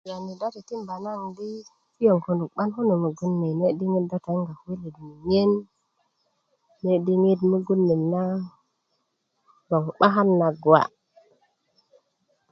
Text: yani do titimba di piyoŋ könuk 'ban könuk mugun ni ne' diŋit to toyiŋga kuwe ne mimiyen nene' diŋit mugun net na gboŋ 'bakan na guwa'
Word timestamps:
yani 0.09 0.31
do 0.39 0.47
titimba 0.53 0.93
di 1.37 1.47
piyoŋ 1.97 2.17
könuk 2.25 2.51
'ban 2.53 2.69
könuk 2.73 2.99
mugun 3.03 3.33
ni 3.41 3.49
ne' 3.59 3.75
diŋit 3.79 4.05
to 4.11 4.17
toyiŋga 4.25 4.53
kuwe 4.61 4.73
ne 4.81 4.89
mimiyen 5.05 5.51
nene' 6.81 7.03
diŋit 7.05 7.39
mugun 7.51 7.81
net 7.87 8.01
na 8.11 8.23
gboŋ 9.67 9.83
'bakan 9.99 10.29
na 10.39 10.47
guwa' 10.63 10.83